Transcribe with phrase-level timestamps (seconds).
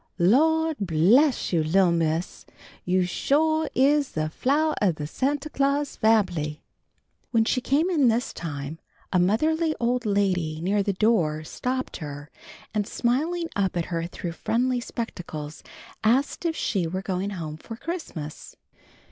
[0.17, 2.47] "Lawd bless you, li'l' Miss,
[2.85, 6.61] you sho' is the flowah of the Santa Claus fambly!"
[7.29, 8.79] When she came in this time,
[9.13, 12.31] a motherly old lady near the door stopped her,
[12.73, 15.61] and smiling up at her through friendly spectacles,
[16.03, 18.55] asked if she were going home for Christmas.